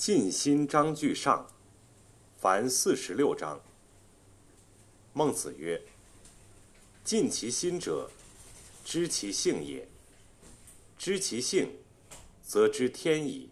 [0.00, 1.46] 尽心章句上，
[2.38, 3.60] 凡四十六章。
[5.12, 5.78] 孟子曰
[7.04, 8.10] ：“尽其心者，
[8.82, 9.86] 知其性也。
[10.96, 11.76] 知其性，
[12.42, 13.50] 则知天矣。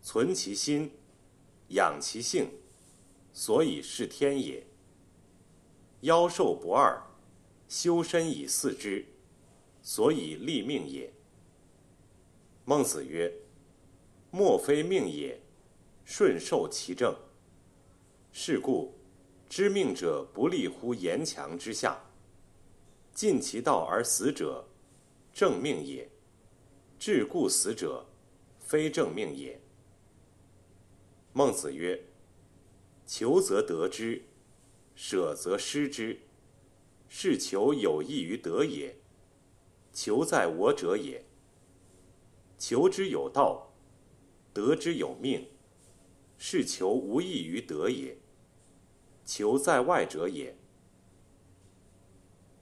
[0.00, 0.92] 存其心，
[1.70, 2.48] 养其性，
[3.32, 4.64] 所以事天也。
[6.02, 7.02] 夭寿不二，
[7.68, 9.04] 修身以四之，
[9.82, 11.12] 所以立命也。”
[12.64, 13.45] 孟子曰。
[14.36, 15.40] 莫非命也，
[16.04, 17.16] 顺受其正。
[18.32, 18.92] 是故，
[19.48, 22.04] 知命者不立乎言强之下。
[23.14, 24.68] 尽其道而死者，
[25.32, 26.10] 正命也；
[26.98, 28.04] 至故死者，
[28.58, 29.58] 非正命也。
[31.32, 32.04] 孟子曰
[33.08, 34.22] ：“求则得之，
[34.94, 36.20] 舍则失之。
[37.08, 38.98] 是求有益于得也。
[39.94, 41.24] 求在我者也。
[42.58, 43.62] 求之有道。”
[44.56, 45.46] 得之有命，
[46.38, 48.16] 是求无益于得也。
[49.22, 50.56] 求在外者也。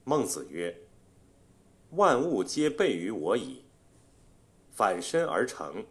[0.03, 0.77] 孟子曰
[1.95, 3.63] ：“万物皆备于我矣。
[4.71, 5.85] 反身而成，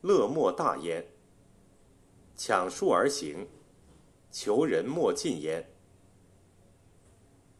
[0.00, 1.06] 乐莫大焉。
[2.34, 3.46] 抢数而行，
[4.30, 5.70] 求人莫近焉。”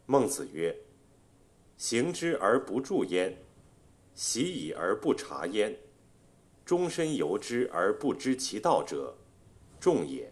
[0.07, 0.75] 孟子曰
[1.77, 3.37] ：“行之而不助焉，
[4.15, 5.77] 习以而不察焉。”
[6.65, 9.17] 终身由之而不知其道者，
[9.79, 10.31] 众也。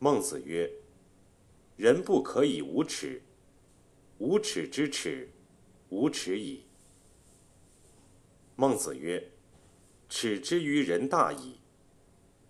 [0.00, 0.70] 孟子曰
[1.76, 3.22] ：“人不可以无耻，
[4.18, 5.28] 无耻之耻，
[5.90, 6.64] 无耻矣。”
[8.56, 9.30] 孟子曰
[10.08, 11.58] ：“耻之于人大矣，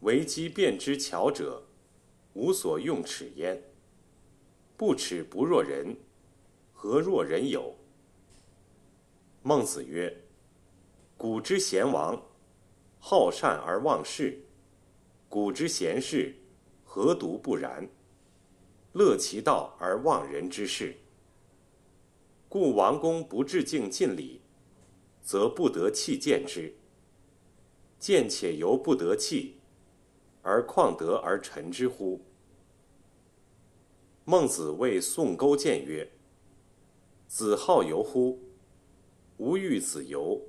[0.01, 1.63] 为机变之巧者，
[2.35, 3.63] 无所用耻焉。
[4.77, 5.97] 不耻不若人，
[6.73, 7.75] 何若人有？”
[9.43, 10.23] 孟子曰
[11.19, 12.23] ：“古之贤王。”
[13.01, 14.45] 好善而忘事，
[15.29, 16.35] 古之贤士，
[16.85, 17.89] 何独不然？
[18.93, 20.97] 乐其道而忘人之事。
[22.49, 24.41] 故王公不致敬尽礼，
[25.23, 26.75] 则不得弃见之。
[27.99, 29.57] 见且犹不得弃，
[30.43, 32.21] 而况得而臣之乎？
[34.25, 36.11] 孟子谓宋勾践曰
[37.27, 38.39] ：“子好游乎？
[39.37, 40.43] 吾欲子游，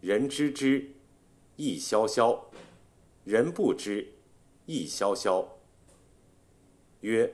[0.00, 0.90] 人知之。”
[1.56, 2.50] 亦萧萧，
[3.22, 4.14] 人不知，
[4.66, 5.58] 亦萧萧。
[7.02, 7.32] 曰：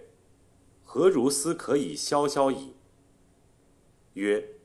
[0.85, 2.75] 何如斯可以萧萧矣？
[4.13, 4.57] 曰：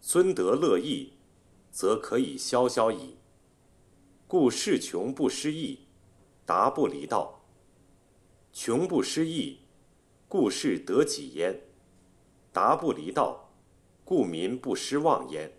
[0.00, 1.12] 尊德乐义，
[1.70, 3.16] 则可以萧萧矣。
[4.26, 5.80] 故事穷不失义，
[6.46, 7.42] 达不离道；
[8.50, 9.58] 穷不失义，
[10.26, 11.54] 故事得己焉；
[12.50, 13.52] 达不离道，
[14.06, 15.52] 故民不失望焉。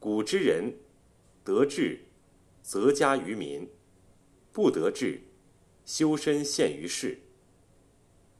[0.00, 0.74] 古之人，
[1.44, 2.05] 得志。
[2.66, 3.70] 则加于民，
[4.52, 5.20] 不得志，
[5.84, 7.20] 修身陷于世。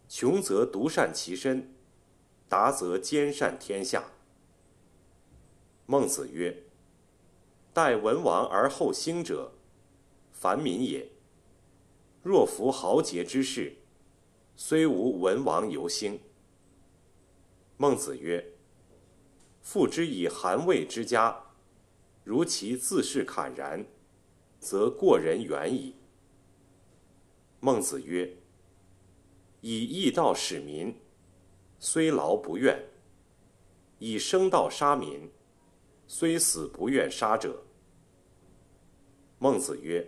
[0.08, 1.72] 穷则独善其身，
[2.48, 4.10] 达则兼善天下。
[5.86, 6.64] 孟子曰
[7.72, 9.52] ：“待文王而后兴者，
[10.32, 11.08] 凡民也。
[12.24, 13.76] 若夫豪杰之士，
[14.56, 16.18] 虽无文王犹兴。”
[17.78, 18.54] 孟子曰
[19.62, 21.44] ：“父之以韩魏之家，
[22.24, 23.86] 如其自是侃然。”
[24.66, 25.94] 则过人远矣。
[27.60, 28.36] 孟子曰
[29.62, 30.92] ：“以义道使民，
[31.78, 32.76] 虽劳不怨；
[34.00, 35.30] 以生道杀民，
[36.08, 37.62] 虽死不愿杀者。”
[39.38, 40.04] 孟子曰：“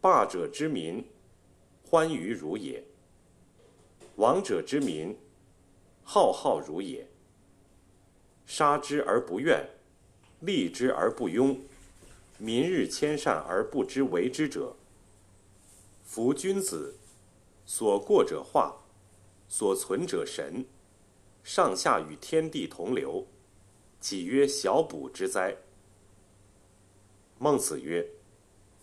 [0.00, 1.06] 霸者之民，
[1.84, 2.82] 欢于如也；
[4.16, 5.14] 王者之民，
[6.02, 7.06] 浩浩如也。
[8.46, 9.68] 杀之而不怨，
[10.40, 11.54] 利之而不庸。”
[12.44, 14.74] 民日迁善而不知为之者，
[16.02, 16.96] 夫君子
[17.64, 18.82] 所过者化，
[19.46, 20.66] 所存者神，
[21.44, 23.28] 上下与天地同流，
[24.00, 25.56] 岂曰小补之哉？
[27.38, 28.04] 孟子曰：“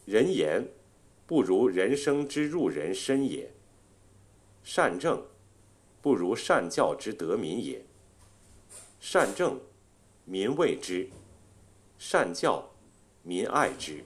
[0.08, 0.66] 人言
[1.28, 3.50] 不如人生之入人身也；
[4.64, 5.22] 善政
[6.02, 7.85] 不如善教之得民也。
[9.02, 9.59] 善政，
[10.23, 11.09] 民畏之；
[11.97, 12.66] 善教。”
[13.29, 14.03] 民爱之，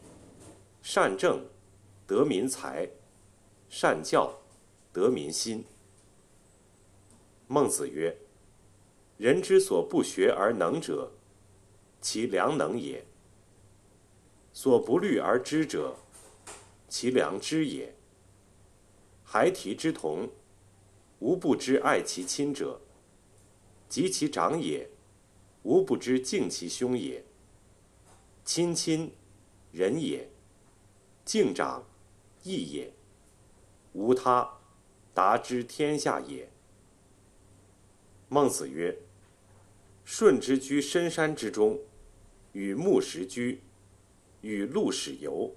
[0.81, 1.45] 善政
[2.05, 2.89] 得民财，
[3.69, 4.41] 善教
[4.91, 5.63] 得民心。
[7.47, 8.17] 孟子曰
[9.15, 11.13] ：“人之所不学而能者，
[12.01, 13.05] 其良能也；
[14.51, 15.95] 所不虑而知者，
[16.89, 17.95] 其良知也。
[19.23, 20.29] 孩提之童，
[21.19, 22.81] 无不知爱其亲者；
[23.87, 24.89] 及其长也，
[25.61, 27.23] 无不知敬其兄也。”
[28.45, 29.11] 亲亲，
[29.71, 30.27] 仁也；
[31.23, 31.85] 敬长，
[32.43, 32.93] 义也。
[33.93, 34.57] 无他，
[35.13, 36.51] 达之天下也。
[38.27, 38.97] 孟子曰
[40.03, 41.79] ：“舜之居深山之中，
[42.51, 43.61] 与木石居，
[44.41, 45.55] 与鹿始游。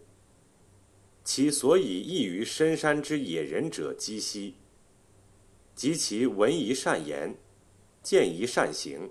[1.25, 4.55] 其所以异于深山之野人者，几兮？
[5.75, 7.35] 及其闻一善言，
[8.03, 9.11] 见一善行，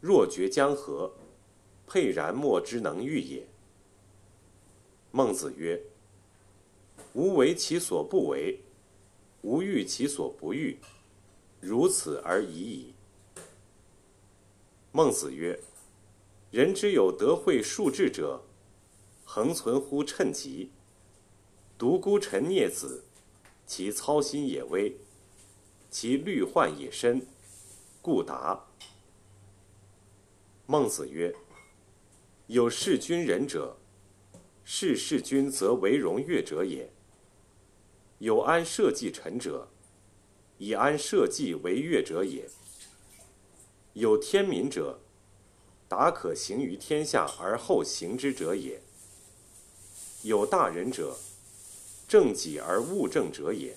[0.00, 1.14] 若决江河，
[1.90, 3.48] 沛然莫之能御也。”
[5.10, 5.82] 孟子曰
[7.14, 8.60] ：“吾为其所不为，
[9.42, 10.78] 吾欲其所不欲，
[11.60, 12.94] 如此而已矣。”
[14.92, 15.58] 孟子曰
[16.52, 18.40] ：“人之有德慧术智者，
[19.24, 20.70] 恒存乎称极。
[21.76, 23.02] 独孤臣孽子，
[23.66, 24.96] 其操心也微，
[25.90, 27.26] 其虑患也深，
[28.00, 28.66] 故达。”
[30.66, 31.34] 孟子曰
[32.50, 33.76] ：“有事君仁者。”
[34.64, 36.92] 事事君则为荣悦者也。
[38.18, 39.68] 有安社稷臣者，
[40.58, 42.48] 以安社稷为悦者也。
[43.92, 45.00] 有天民者，
[45.88, 48.82] 达可行于天下而后行之者也。
[50.22, 51.16] 有大人者，
[52.08, 53.76] 正己而务正者也。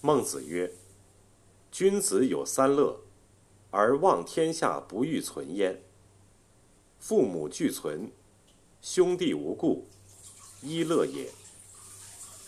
[0.00, 0.72] 孟子曰
[1.70, 3.00] ：“君子有三乐，
[3.70, 5.82] 而望天下不欲存焉。
[7.06, 8.10] 父母俱存。”
[8.80, 9.86] 兄弟无故，
[10.62, 11.28] 一乐也；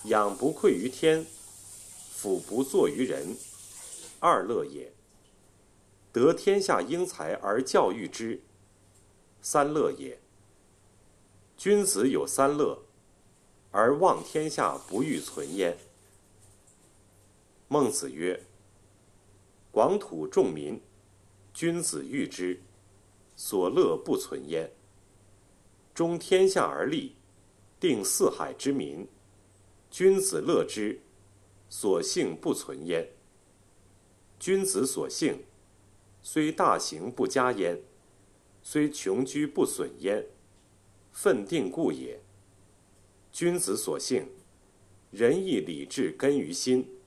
[0.05, 1.27] 养不愧于天，
[2.11, 3.37] 俯不作于人，
[4.19, 4.93] 二乐也；
[6.11, 8.41] 得天下英才而教育之，
[9.43, 10.19] 三乐也。
[11.59, 12.83] 君子有三乐，
[13.71, 15.77] 而望天下不欲存焉。
[17.69, 18.43] 孟子曰
[19.71, 20.81] ：“广土众民，
[21.53, 22.63] 君子欲之，
[23.37, 24.73] 所乐不存焉。”
[25.95, 27.15] 中天下而立，
[27.79, 29.07] 定四海之民，
[29.91, 31.01] 君子乐之，
[31.71, 33.11] 所幸不存焉。
[34.39, 35.45] 君子所幸，
[36.21, 37.81] 虽大行不加焉，
[38.63, 40.27] 虽穷居不损焉，
[41.13, 42.21] 奋定故也。
[43.33, 44.29] 君子所幸，
[45.11, 46.99] 仁义礼智根于心，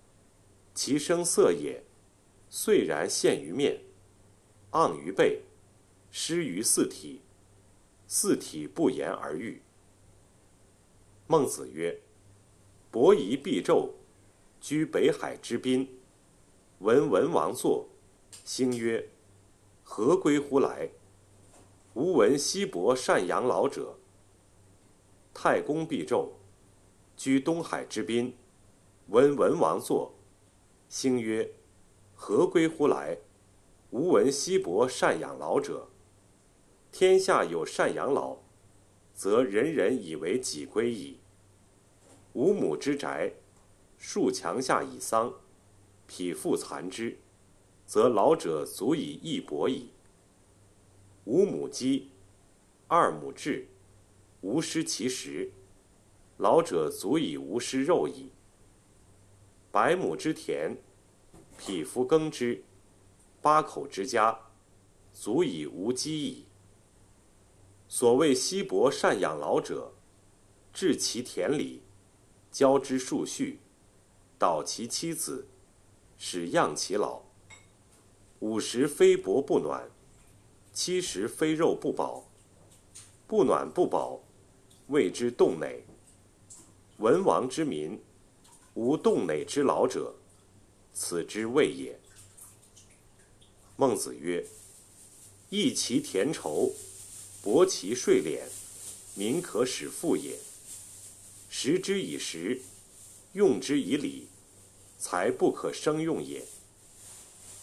[0.74, 1.84] 其声色也，
[2.50, 3.82] 遂然现于面，
[4.72, 5.44] 盎于背，
[6.12, 7.22] 失于四体。
[8.12, 9.62] 四体不言而喻。
[11.28, 12.02] 孟子曰
[12.90, 13.92] ：“伯夷必纣，
[14.60, 16.00] 居北海之滨，
[16.80, 17.88] 闻文王作，
[18.44, 19.10] 兴曰
[19.84, 20.90] ：‘何归乎来？’
[21.94, 24.00] 吾闻西伯善养老者。
[25.32, 26.30] 太公必纣，
[27.16, 28.36] 居东海之滨，
[29.10, 30.16] 闻文王作，
[30.90, 31.54] 兴曰
[32.16, 33.20] ：‘何归乎来？
[33.92, 35.90] 吾闻西伯善养老者。’”
[36.92, 38.38] 天下有善养老，
[39.14, 41.20] 则人人以为己归矣。
[42.34, 43.34] 五亩之宅，
[43.98, 45.34] 树墙下以桑，
[46.08, 47.20] 匹夫残之，
[47.86, 49.92] 则老者足以义薄矣。
[51.26, 52.10] 五亩鸡，
[52.88, 53.66] 二亩雉，
[54.42, 55.52] 无失其食，
[56.38, 58.32] 老者足以无失肉矣。
[59.72, 60.76] 百亩之田，
[61.58, 62.64] 匹夫耕之，
[63.42, 64.38] 八口之家，
[65.14, 66.46] 足以无饥矣。
[67.92, 69.96] 所谓西伯善养老者，
[70.72, 71.82] 治其田里，
[72.52, 73.62] 教之数序，
[74.38, 75.48] 导其妻子，
[76.16, 77.24] 使养其老。
[78.42, 79.90] 五十非帛不暖，
[80.72, 82.30] 七十非肉不饱，
[83.26, 84.22] 不暖不饱，
[84.90, 85.84] 谓之冻馁。
[87.00, 88.00] 文王之民，
[88.76, 90.14] 无冻馁之老者，
[90.94, 92.00] 此之谓也。
[93.76, 94.46] 孟子曰
[95.50, 96.72] ：“益其田畴。”
[97.42, 98.42] 薄其税敛，
[99.16, 100.38] 民可使富也。
[101.50, 102.62] 食之以时，
[103.32, 104.28] 用之以礼，
[105.00, 106.46] 财不可生用也。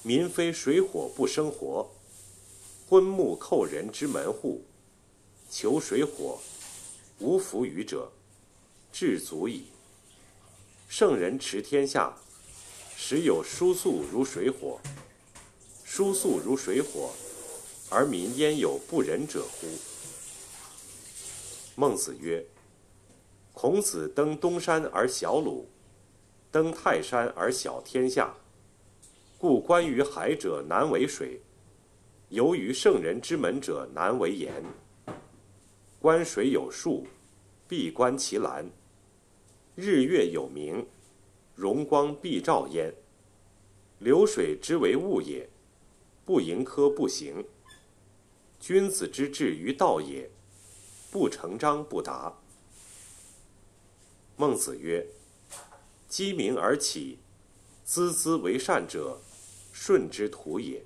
[0.02, 1.90] 民非水火不生活，
[2.88, 4.64] 昏木寇人之门户，
[5.50, 6.40] 求水火，
[7.18, 8.10] 无弗与者，
[8.92, 9.66] 至足矣。
[10.88, 12.16] 圣人持天下，
[12.96, 14.80] 时有疏素如水火，
[15.84, 17.12] 疏素如水火。
[17.88, 19.66] 而民焉有不仁者乎？
[21.76, 22.44] 孟子曰
[23.54, 25.68] ：“孔子登东山而小鲁，
[26.50, 28.34] 登泰山而小天下。
[29.38, 31.40] 故观于海者难为水，
[32.30, 34.64] 游于圣人之门者难为言。
[36.00, 37.06] 观水有数，
[37.68, 38.64] 必观其澜；
[39.76, 40.86] 日月有明，
[41.54, 42.92] 荣光必照焉。
[44.00, 45.48] 流水之为物也，
[46.24, 47.44] 不盈科不行。”
[48.66, 50.28] 君子之志于道也，
[51.12, 52.40] 不成章不达。
[54.36, 55.06] 孟子曰
[56.10, 57.20] ：“鸡鸣而起，
[57.86, 59.20] 孜孜为善者，
[59.72, 60.80] 顺之徒也；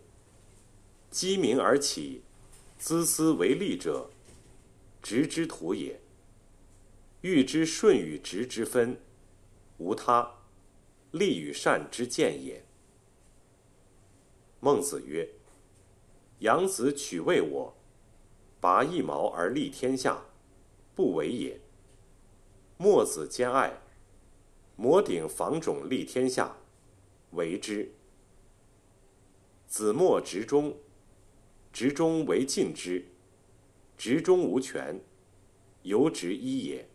[1.10, 2.20] 鸡鸣而起，
[2.78, 4.10] 孜孜为利者，
[5.02, 6.02] 直之徒也。
[7.22, 9.00] 欲知顺与直之分，
[9.78, 10.34] 无他，
[11.12, 12.62] 利与善之见也。”
[14.60, 15.26] 孟子曰
[16.40, 17.74] ：“养子取谓我，
[18.60, 20.26] 拔一毛而利天下，
[20.94, 21.60] 不为也。”
[22.78, 23.82] 墨子兼爱，
[24.76, 26.56] 摩顶房种立天下，
[27.32, 27.92] 为之。
[29.66, 30.76] 子墨执中，
[31.72, 33.04] 执中为尽之，
[33.98, 34.98] 执中无权，
[35.82, 36.88] 犹执一也。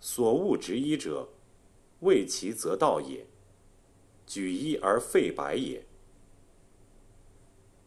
[0.00, 1.28] 所恶执一者，
[2.00, 3.26] 为其则道也。
[4.26, 5.84] 举一而废百也。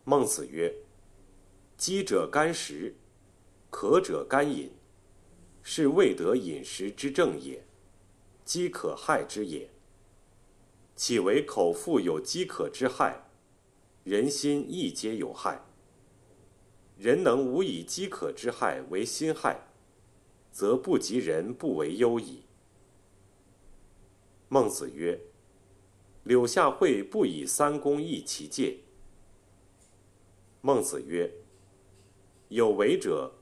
[0.05, 0.73] 孟子曰
[1.77, 2.95] ：“饥者甘食，
[3.69, 4.71] 渴者甘饮。”
[5.65, 7.65] 是未得饮食之正也，
[8.43, 9.69] 饥可害之也。
[10.93, 13.29] 岂为口腹有饥渴之害？
[14.03, 15.63] 人心亦皆有害。
[16.97, 19.69] 人能无以饥渴之害为心害，
[20.51, 22.43] 则不及人不为忧矣。
[24.49, 25.17] 孟子曰
[26.23, 28.79] ：“柳下惠不以三公议其戒。”
[30.65, 31.29] 孟子曰
[32.47, 33.33] ：“有为者，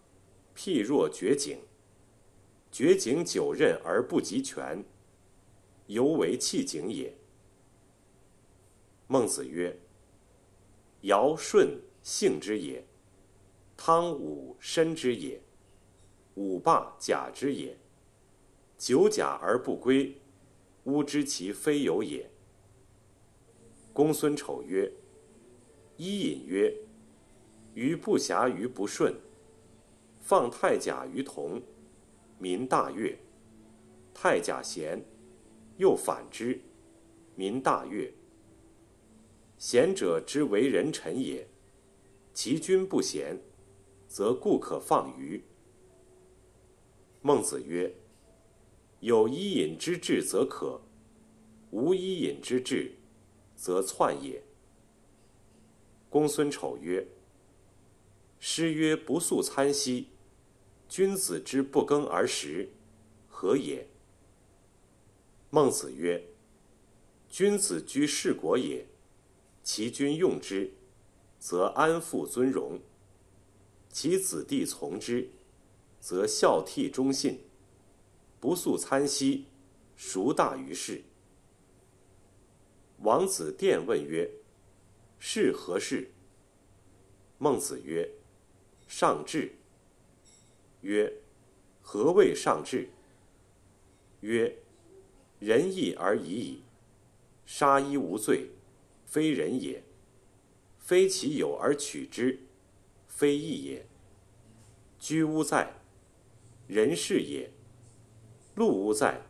[0.55, 1.59] 譬若掘井。”
[2.71, 4.83] 掘井九仞而不及泉，
[5.85, 7.15] 犹为弃井也。
[9.05, 9.77] 孟子曰
[11.01, 12.83] ：“尧舜性之也，
[13.77, 15.39] 汤武身之也，
[16.33, 17.77] 武霸甲之也。
[18.79, 20.19] 九甲而不归，
[20.85, 22.27] 吾知其非有也。”
[23.93, 24.91] 公孙丑曰
[25.97, 26.75] ：“伊尹曰
[27.73, 29.15] ：‘于不暇于不顺，
[30.19, 31.61] 放太甲于同。’”
[32.41, 33.15] 民大悦，
[34.15, 35.05] 太甲贤，
[35.77, 36.59] 又反之，
[37.35, 38.11] 民大悦。
[39.59, 41.47] 贤者之为人臣也，
[42.33, 43.39] 其君不贤，
[44.07, 45.43] 则故可放于。
[47.21, 47.93] 孟子曰
[49.01, 50.81] ：“有伊尹之志则可，
[51.69, 52.95] 无伊尹之志，
[53.55, 54.41] 则篡也。”
[56.09, 57.07] 公孙丑曰
[58.41, 60.09] ：“诗曰：‘不素餐兮。’”
[60.89, 62.71] 君子之不耕而食，
[63.29, 63.87] 何也？
[65.49, 66.27] 孟子曰
[67.31, 68.87] ：“君子居士国也，
[69.63, 70.73] 其君用之，
[71.39, 72.79] 则安富尊荣；
[73.89, 75.29] 其子弟从之，
[76.01, 77.39] 则孝悌忠信。
[78.41, 79.45] 不素餐兮，
[79.95, 81.03] 孰大于是？”
[82.99, 84.29] 王子殿问曰
[85.17, 86.11] ：“是何事？”
[87.39, 88.11] 孟子曰
[88.91, 89.53] ：“上智。”
[90.83, 91.13] 曰：
[91.81, 92.89] 何谓上智？
[94.19, 94.57] 曰：
[95.39, 96.63] 仁义而已矣。
[97.45, 98.49] 杀一无罪，
[99.05, 99.81] 非仁也；
[100.77, 102.37] 非其有而取之，
[103.07, 103.85] 非义也。
[104.99, 105.73] 居屋在，
[106.67, 107.49] 仁是也；
[108.55, 109.21] 路屋在，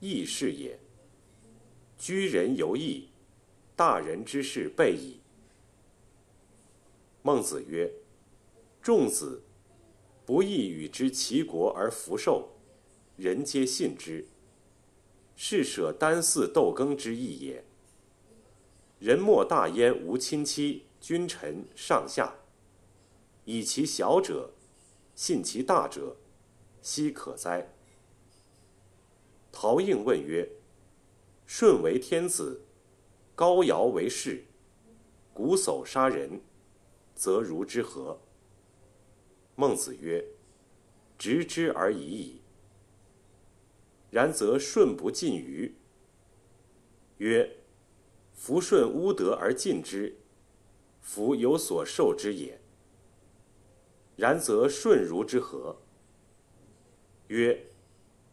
[0.00, 0.78] 义是也。
[1.96, 3.08] 居人犹义，
[3.74, 5.20] 大人之事备矣。
[7.22, 7.90] 孟子曰：
[8.84, 9.42] 仲子。
[10.26, 12.50] 不义与之齐国而福寿，
[13.16, 14.26] 人皆信之。
[15.34, 17.64] 是舍丹祀斗耕之义也。
[18.98, 22.34] 人莫大焉，无亲戚、君臣、上下，
[23.46, 24.52] 以其小者，
[25.14, 26.18] 信其大者，
[26.82, 27.72] 奚可哉？
[29.50, 30.46] 陶应问曰
[31.48, 32.60] ：“舜为天子，
[33.34, 34.44] 高尧为士，
[35.34, 36.42] 瞽叟杀人，
[37.14, 38.20] 则如之何？”
[39.56, 40.24] 孟子曰
[41.16, 42.40] ：“执之而已矣。
[44.10, 45.76] 然则顺不尽于。”
[47.18, 47.58] 曰
[48.34, 50.18] ：“夫顺乌德而尽之，
[51.00, 52.60] 夫有所受之也。
[54.16, 55.80] 然则顺如之何？”
[57.28, 57.66] 曰：“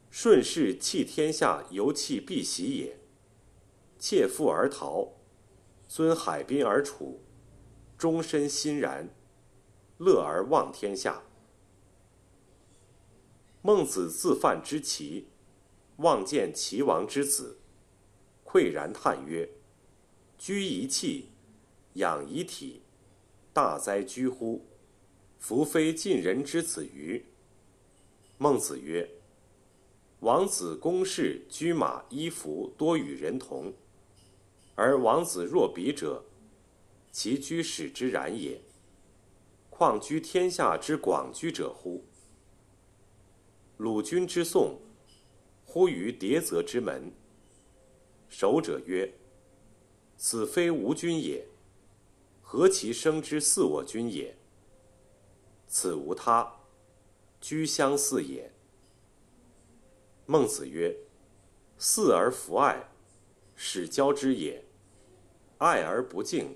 [0.10, 2.98] 顺势弃天下，犹弃必喜也。
[4.00, 5.14] 窃富而逃，
[5.88, 7.22] 尊海滨而处，
[7.96, 9.08] 终身欣然。”
[10.02, 11.22] 乐而忘天下。
[13.62, 15.28] 孟子自犯之齐，
[15.98, 17.60] 望见齐王之子，
[18.44, 19.48] 喟然叹曰
[20.40, 21.30] ：“居一气，
[21.94, 22.82] 养一体，
[23.54, 24.66] 大哉居乎！
[25.38, 27.24] 夫非近人之子于？”
[28.40, 29.08] 孟子曰
[30.22, 33.72] ：“王子公事居马衣服多与人同，
[34.74, 36.26] 而王子若比者，
[37.12, 38.60] 其居使之然也。”
[39.82, 42.06] 况居天下之广居者乎？
[43.78, 44.80] 鲁君之宋，
[45.66, 47.12] 乎于叠泽之门。
[48.30, 49.12] 守者曰
[50.16, 51.48] ：“此非吾君也。
[52.44, 54.38] 何其生之似我君也？
[55.68, 56.60] 此无他，
[57.40, 58.54] 居相似也。”
[60.28, 60.96] 孟子曰
[61.80, 62.92] ：“似而弗爱，
[63.56, 64.62] 使交之也；
[65.58, 66.56] 爱而不敬，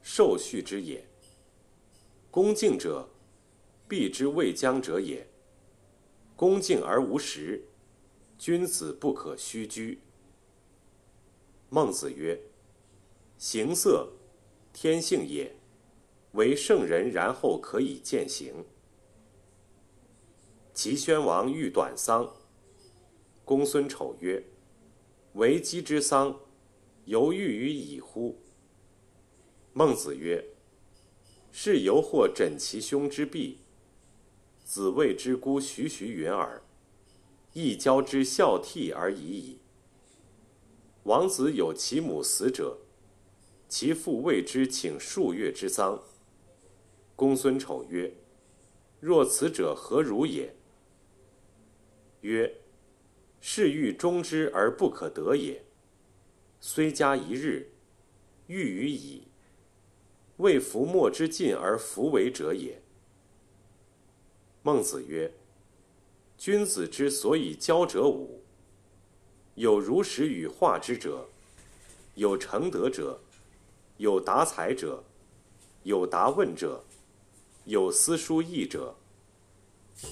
[0.00, 1.04] 受序之也。
[2.32, 3.10] 恭敬者，
[3.86, 5.28] 必之未将者也。
[6.34, 7.66] 恭敬而无实，
[8.38, 10.00] 君子不可虚居。”
[11.68, 12.40] 孟子曰
[13.36, 14.14] ：“形色，
[14.72, 15.54] 天性也。
[16.32, 18.64] 为圣人，然后可以见行。”
[20.72, 22.34] 齐宣王欲短丧，
[23.44, 24.42] 公孙丑曰
[25.34, 26.40] ：“为姬之丧，
[27.04, 28.40] 犹豫于已乎？”
[29.74, 30.42] 孟子曰
[31.52, 33.58] ：“是犹或枕其兄之臂，
[34.64, 36.62] 子谓之孤徐徐云耳，
[37.52, 39.58] 亦交之孝悌而已矣。”
[41.04, 42.78] 王子有其母死者，
[43.68, 46.02] 其父谓之请数月之丧。
[47.14, 48.14] 公孙丑曰
[48.98, 50.56] ：“若此者何如也？”
[52.22, 52.60] 曰
[53.40, 55.64] ：“是欲终之而不可得也。
[56.60, 57.72] 虽加一日，
[58.46, 59.26] 欲于矣。
[60.36, 62.80] 未夫莫之尽而弗为者也。”
[64.62, 65.32] 孟子曰
[66.38, 68.42] ：“君子之所以交者五。
[69.54, 71.28] 有如实与化之者，
[72.14, 73.20] 有成德者，
[73.96, 75.04] 有达才者，
[75.82, 76.82] 有答问者，
[77.64, 78.94] 有思书义者。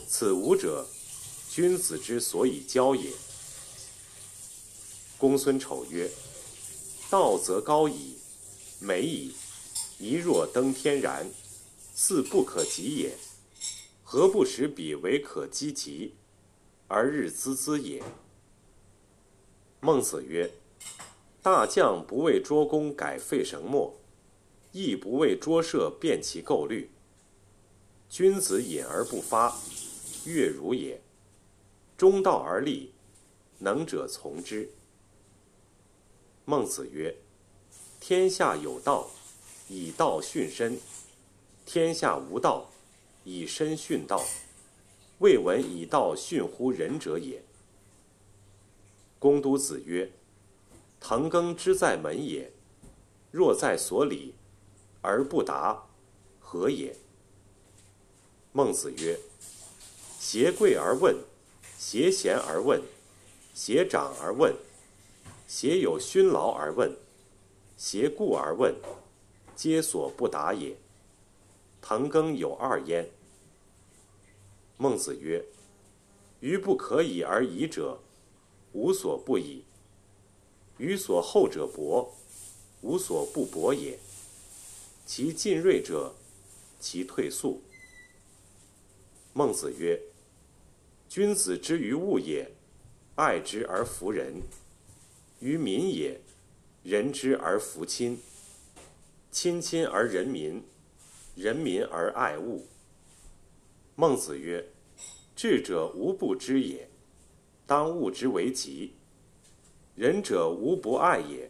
[0.07, 0.87] 此五者。”
[1.53, 3.11] 君子之所以交也。
[5.19, 6.09] 公孙丑曰
[7.11, 8.17] ：“道则高矣，
[8.79, 9.33] 美矣，
[10.01, 11.31] 一若登天然，
[11.95, 13.17] 似不可及也。
[14.03, 16.15] 何不使彼为可积极，
[16.89, 18.03] 而日孜孜也？”
[19.79, 20.51] 孟子曰
[21.43, 23.95] ：“大将不为捉弓改废绳墨，
[24.73, 26.91] 亦不为捉射变其构律。
[28.09, 29.57] 君子隐而不发，
[30.25, 31.03] 悦如也。”
[31.97, 32.95] 中道而立，
[33.59, 34.71] 能者从之。
[36.47, 37.15] 孟子曰
[38.01, 39.11] ：“天下有道，
[39.73, 40.81] 以道训身；
[41.65, 42.69] 天下无道，
[43.23, 44.21] 以身训道。
[45.21, 47.45] 未闻以道训乎仁者也。”
[49.21, 50.11] 公都子曰
[50.99, 52.51] ：“滕耕之在门也，
[53.31, 54.35] 若在所里，
[55.01, 55.87] 而不达，
[56.41, 56.97] 何也？”
[58.51, 59.21] 孟子曰
[60.19, 61.17] ：“挟贵而问。”
[61.83, 62.83] 挟贤而问，
[63.55, 64.55] 挟长而问，
[65.49, 66.95] 挟有勋劳而问，
[67.79, 68.75] 挟故而问，
[69.61, 70.75] 皆所不达也。
[71.83, 73.11] 滕耕有二焉。
[74.79, 75.45] 孟子曰
[76.41, 78.01] ：“于不可以而已者，
[78.73, 79.65] 无所不以；
[80.79, 82.11] 予所厚者薄，
[82.81, 83.99] 无所不薄也。
[85.05, 86.15] 其进锐者，
[86.81, 87.61] 其退速。”
[89.35, 90.01] 孟子曰。
[91.07, 92.51] 君子之于物也，
[93.17, 94.41] 爱之而弗仁；
[95.41, 96.19] 于民也，
[96.83, 98.23] 仁之而弗亲。
[99.31, 100.61] 亲亲而人民，
[101.37, 102.67] 人民而爱物。
[103.95, 104.73] 孟子曰
[105.37, 106.91] ：“智者无不知也，
[107.65, 108.95] 当务之为吉；
[109.95, 111.49] 仁者无不爱也，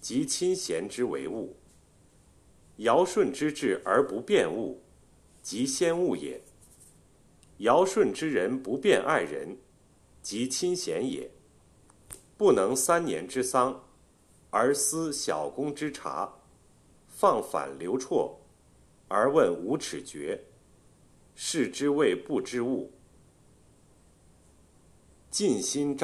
[0.00, 1.56] 即亲贤之为物。
[2.76, 4.80] 尧舜之治而不变物，
[5.42, 6.40] 即先物也。”
[7.58, 9.56] 尧舜之人不变爱人，
[10.22, 11.28] 即亲贤也。
[12.36, 13.84] 不能三年之丧，
[14.50, 16.40] 而思小公之察，
[17.24, 18.38] 放反流辍，
[19.08, 20.38] 而问无耻绝，
[21.34, 22.92] 是之谓不知物。
[25.30, 25.96] 尽心。